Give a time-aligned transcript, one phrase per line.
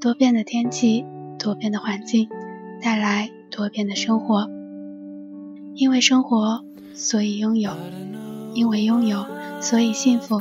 [0.00, 1.04] 多变的天气，
[1.38, 2.30] 多变的环境，
[2.80, 4.48] 带来多变的生活。
[5.74, 7.72] 因为生活，所以拥有；
[8.54, 9.26] 因为拥有，
[9.60, 10.40] 所以幸福。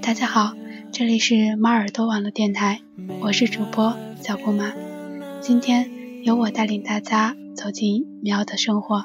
[0.00, 0.54] 大家好，
[0.90, 2.80] 这里是猫耳朵网络电台，
[3.20, 4.72] 我是主播小姑妈。
[5.42, 5.90] 今天
[6.24, 9.04] 由我带领大家走进喵的生活。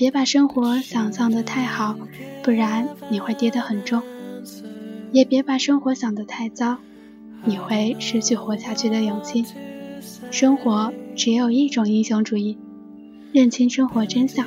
[0.00, 1.94] 别把生活想象的太好，
[2.42, 4.00] 不然你会跌得很重；
[5.12, 6.78] 也别把生活想得太糟，
[7.44, 9.44] 你会失去活下去的勇气。
[10.30, 12.56] 生活只有一种英雄主义，
[13.34, 14.46] 认清生活真相，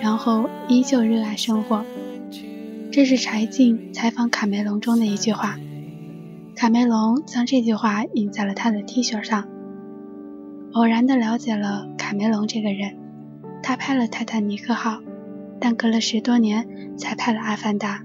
[0.00, 1.84] 然后依旧热爱生活。
[2.90, 5.60] 这是柴静采访卡梅隆中的一句话。
[6.56, 9.46] 卡梅隆将这句话印在了他的 T 恤上。
[10.72, 12.96] 偶然的了解了卡梅隆这个人。
[13.62, 14.96] 他拍了《泰坦尼克号》，
[15.60, 18.02] 但隔了十多年才拍了《阿凡达》，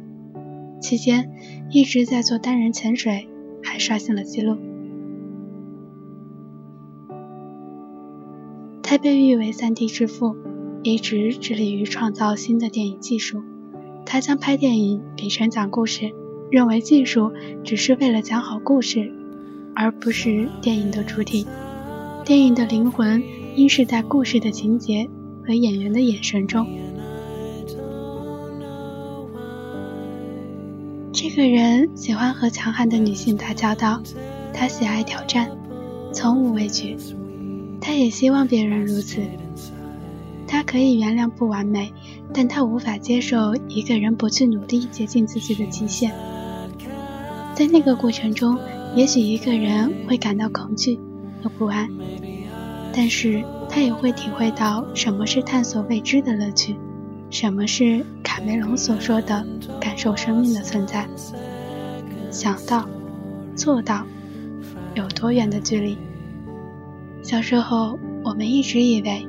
[0.79, 1.31] 期间
[1.71, 3.27] 一直在做单人潜水，
[3.63, 4.57] 还刷新了纪录。
[8.83, 10.37] 他被誉为三 D 之父，
[10.83, 13.41] 一直致力于创造新的电影技术。
[14.05, 16.13] 他将拍电影比成讲故事，
[16.49, 17.33] 认为技术
[17.65, 19.11] 只是为了讲好故事，
[19.75, 21.45] 而不是电影的主体。
[22.23, 23.21] 电影的灵魂
[23.55, 25.09] 应是在故事的情节。
[25.47, 26.67] 和演员的眼神中，
[31.13, 34.03] 这个人喜欢和强悍的女性打交道，
[34.53, 35.49] 他喜爱挑战，
[36.11, 36.97] 从无畏惧。
[37.79, 39.21] 他也希望别人如此。
[40.45, 41.93] 他可以原谅不完美，
[42.33, 46.11] 但他无法接受一个人不去努力接近自己的极限。
[47.55, 48.59] 在那个过程中，
[48.97, 50.99] 也许一个人会感到恐惧
[51.41, 51.89] 和不安，
[52.93, 53.41] 但是。
[53.77, 56.75] 他也会体会到什么是探索未知的乐趣，
[57.29, 59.45] 什么是卡梅隆所说的
[59.79, 61.07] 感受生命的存在。
[62.31, 62.89] 想到，
[63.55, 64.03] 做到，
[64.95, 65.95] 有多远的距离？
[67.21, 69.27] 小时候，我们一直以为，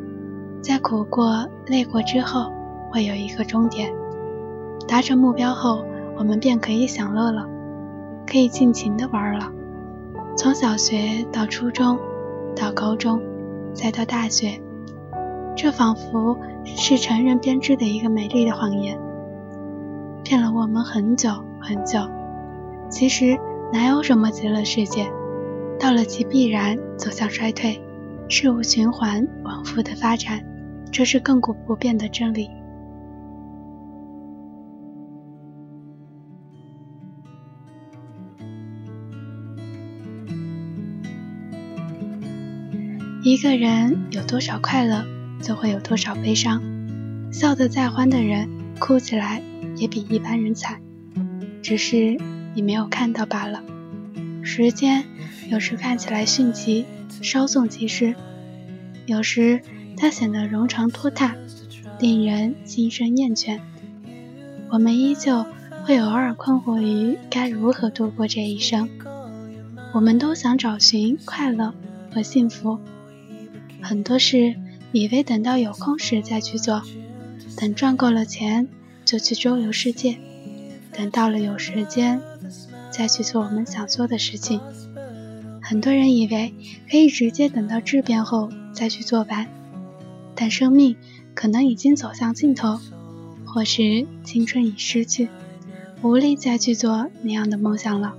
[0.63, 2.51] 在苦过、累过之后，
[2.91, 3.93] 会有一个终点。
[4.89, 5.85] 达成目标后，
[6.17, 7.47] 我们便可以享乐了，
[8.27, 9.53] 可以尽情的玩了。
[10.39, 11.99] 从小学到初中，
[12.57, 13.21] 到高中。
[13.81, 14.61] 再到大学，
[15.55, 18.99] 这仿佛是成人编织的一个美丽的谎言，
[20.25, 21.31] 骗了我们很久
[21.61, 22.00] 很久。
[22.91, 23.38] 其实
[23.72, 25.09] 哪有什么极乐世界？
[25.78, 27.81] 到了其必然走向衰退，
[28.28, 30.44] 事物循环往复的发展，
[30.91, 32.50] 这是亘古不变的真理。
[43.28, 45.05] 一个人有多少快乐，
[45.43, 46.62] 就会有多少悲伤。
[47.31, 48.49] 笑得再欢的人，
[48.79, 49.43] 哭起来
[49.76, 50.81] 也比一般人惨，
[51.61, 52.17] 只是
[52.55, 53.62] 你没有看到罢了。
[54.43, 55.05] 时间
[55.50, 56.87] 有时看起来迅疾，
[57.20, 58.14] 稍纵即逝；
[59.05, 59.61] 有时
[59.94, 61.37] 它显得冗长拖沓，
[62.00, 63.61] 令人心生厌倦。
[64.70, 65.44] 我们依旧
[65.85, 68.88] 会偶尔困惑于该如何度过这一生。
[69.93, 71.75] 我们都想找寻快乐
[72.11, 72.79] 和幸福。
[73.81, 74.57] 很多事
[74.93, 76.83] 以为等到有空时再去做，
[77.57, 78.69] 等赚够了钱
[79.05, 80.19] 就去周游世界，
[80.93, 82.21] 等到了有时间
[82.91, 84.61] 再去做我们想做的事情。
[85.63, 86.55] 很多人以为
[86.91, 89.47] 可以直接等到质变后再去做完，
[90.35, 90.97] 但生命
[91.35, 92.81] 可能已经走向尽头，
[93.45, 95.29] 或是青春已失去，
[96.03, 98.15] 无力再去做那样的梦想了。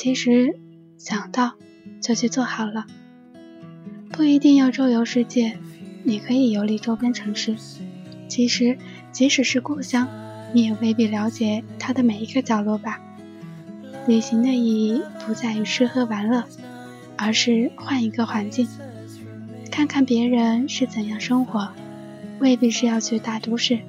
[0.00, 0.56] 其实，
[0.96, 1.54] 想到
[2.00, 2.86] 就去做好了，
[4.12, 5.58] 不一定要周游世界，
[6.04, 7.56] 你可以游历周边城市。
[8.28, 8.78] 其实，
[9.10, 10.06] 即使是故乡，
[10.52, 13.00] 你也未必了解它的每一个角落吧。
[14.06, 16.44] 旅行的意义不在于吃喝玩乐，
[17.16, 18.68] 而是换一个环境，
[19.68, 21.72] 看看别人是怎样生活。
[22.38, 23.80] 未必是要去大都市，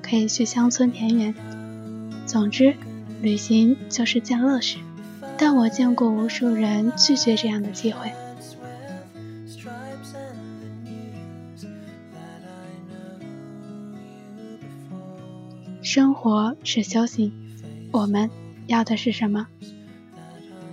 [0.00, 1.34] 可以去乡村田园。
[2.24, 2.74] 总之，
[3.20, 4.78] 旅行就是件乐事。
[5.38, 8.12] 但我见过无数人拒绝这样的机会。
[15.80, 17.32] 生活是修行，
[17.92, 18.28] 我们
[18.66, 19.46] 要的是什么？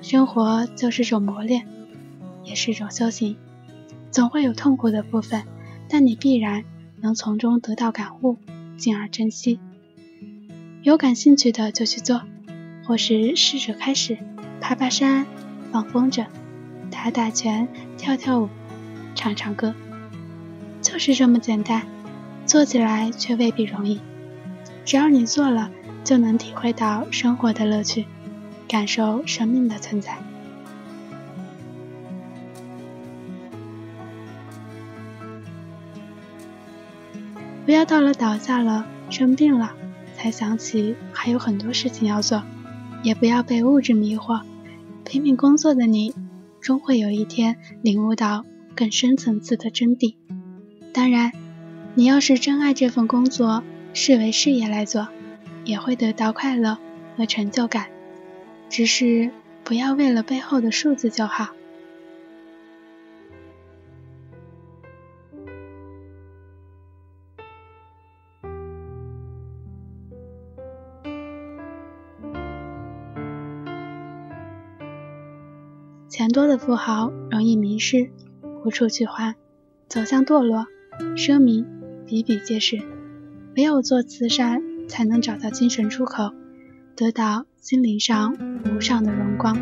[0.01, 1.67] 生活就是种磨练，
[2.44, 3.38] 也是种修行。
[4.12, 5.44] 总会有痛苦的部分，
[5.88, 6.65] 但你必然
[7.01, 8.38] 能从中得到感悟，
[8.77, 9.59] 进而珍惜。
[10.81, 12.23] 有感兴趣的就去做，
[12.85, 14.17] 或是试着开始。
[14.62, 15.25] 爬爬山，
[15.72, 16.25] 放风筝，
[16.90, 17.68] 打打拳，
[17.98, 18.50] 跳跳舞，
[19.13, 19.74] 唱唱歌，
[20.81, 21.84] 就是这么简单。
[22.46, 24.00] 做起来却未必容易。
[24.86, 25.72] 只要你做了，
[26.04, 28.06] 就能体会到生活的乐趣，
[28.68, 30.18] 感受生命的存在。
[37.66, 39.74] 不要到了倒下了、生病了，
[40.16, 42.44] 才想起还有很多事情要做。
[43.06, 44.42] 也不要被物质迷惑。
[45.06, 46.16] 拼命工作的你，
[46.60, 48.44] 终会有一天领悟到
[48.75, 50.16] 更深层次的真谛。
[50.92, 51.31] 当然，
[51.94, 53.63] 你要是真爱这份工作，
[53.94, 55.07] 视为事业来做，
[55.66, 56.80] 也会得到快乐
[57.16, 57.86] 和成就感。
[58.69, 59.30] 只是
[59.63, 61.50] 不要为了背后的数字就好。
[76.07, 78.12] 钱多的富豪容易迷失，
[78.63, 79.36] 无处去花，
[79.88, 80.68] 走向堕落，
[81.16, 81.66] 奢靡
[82.06, 82.80] 比比皆是。
[83.57, 86.31] 唯有做慈善，才能找到精神出口，
[86.96, 89.57] 得到心灵上无上的荣光。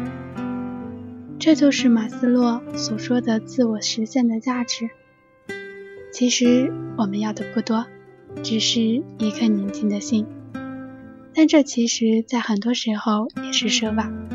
[1.39, 4.89] 这就是马斯洛所说的自我实现的价值。
[6.11, 7.85] 其实我们要的不多，
[8.43, 10.27] 只是一颗宁静的心。
[11.33, 14.32] 但这其实，在很多时候也是奢望。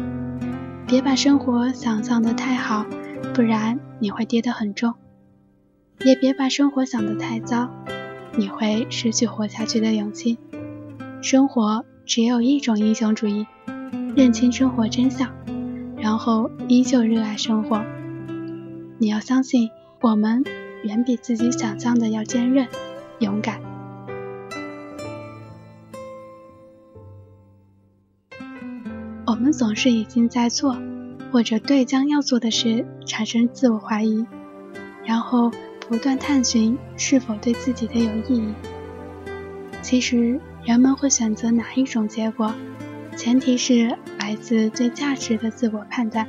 [0.88, 2.86] 别把生活想象的太好，
[3.34, 4.94] 不然你会跌得很重；
[6.02, 7.68] 也别把生活想得太糟，
[8.38, 10.38] 你会失去活下去的勇气。
[11.20, 13.46] 生活只有一种英雄主义，
[14.16, 15.30] 认清生活真相，
[15.98, 17.84] 然后依旧热爱生活。
[18.96, 19.68] 你要相信，
[20.00, 20.42] 我们
[20.84, 22.66] 远比自己想象的要坚韧、
[23.18, 23.60] 勇敢。
[29.58, 30.78] 总是已经在做，
[31.32, 34.24] 或者对将要做的事产生自我怀疑，
[35.04, 35.50] 然后
[35.88, 38.54] 不断探寻是否对自己的有意义。
[39.82, 42.54] 其实，人们会选择哪一种结果，
[43.16, 46.28] 前提是来自对价值的自我判断。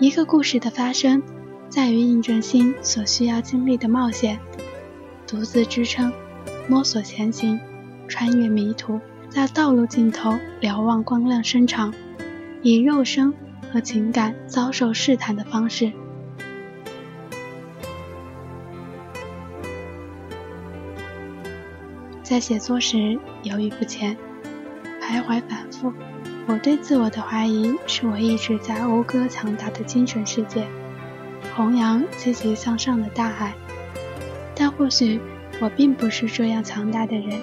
[0.00, 1.22] 一个故事的发生，
[1.68, 4.40] 在于印证心所需要经历的冒险，
[5.26, 6.10] 独自支撑，
[6.70, 7.60] 摸索前行，
[8.08, 8.98] 穿越迷途。
[9.36, 11.92] 在道路尽头瞭望光亮伸长，
[12.62, 13.34] 以肉身
[13.70, 15.92] 和情感遭受试探的方式，
[22.22, 24.16] 在写作时犹豫不前，
[25.02, 25.92] 徘徊反复。
[26.46, 30.66] 我对自我的怀疑，是我一直在讴歌强大的精神世界，
[31.54, 33.52] 弘扬积极向上的大海。
[34.54, 35.20] 但或许
[35.60, 37.38] 我并不是这样强大的人。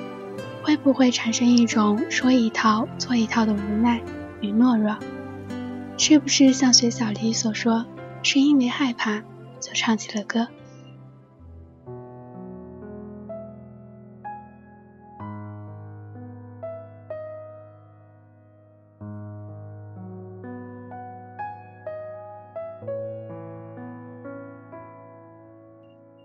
[0.64, 4.02] 会不会产生一种说一套做一套的无奈
[4.40, 4.98] 与懦弱？
[5.98, 7.86] 是不是像学小黎所说，
[8.24, 9.20] 是因为害怕
[9.60, 10.48] 就唱起了歌？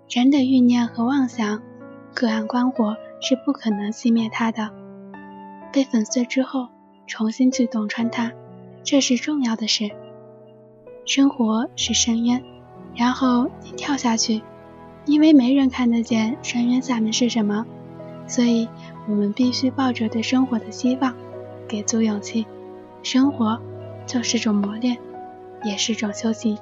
[0.08, 1.60] 人的欲念和妄想，
[2.14, 2.96] 各按观火。
[3.20, 4.70] 是不可能熄灭它的，
[5.72, 6.68] 被粉碎之后，
[7.06, 8.32] 重新去洞穿它，
[8.82, 9.90] 这是重要的事。
[11.04, 12.42] 生活是深渊，
[12.94, 14.42] 然后你跳下去，
[15.06, 17.64] 因为没人看得见深渊下面是什么，
[18.26, 18.68] 所以
[19.08, 21.14] 我们必须抱着对生活的希望，
[21.66, 22.46] 给足勇气。
[23.02, 23.58] 生活
[24.06, 24.98] 就是种磨练，
[25.64, 26.58] 也是种修行。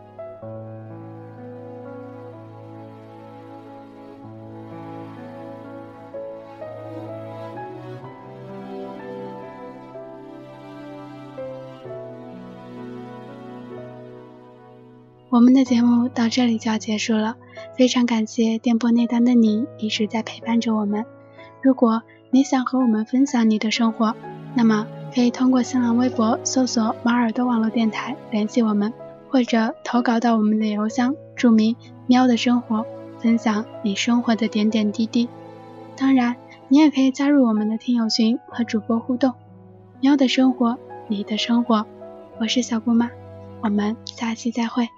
[15.28, 17.36] 我们的节目到这里就要结束了，
[17.76, 21.04] 非常感谢电波那端的你一直在陪伴着我们。
[21.60, 24.14] 如果你想和我们分享你的生活，
[24.54, 28.92] 那么可以通过新浪微博搜索“马耳朵网络电台”联系我们，
[29.28, 31.74] 或者投稿到我们的邮箱，注明
[32.06, 32.86] “喵的生活”，
[33.18, 35.28] 分享你生活的点点滴滴。
[35.96, 36.36] 当然，
[36.68, 39.34] 你也可以加入我们的听友群和主播互动。
[40.00, 40.78] 喵的生活，
[41.08, 41.84] 你的生活，
[42.38, 43.10] 我是小姑妈，
[43.60, 44.88] 我们下期再会。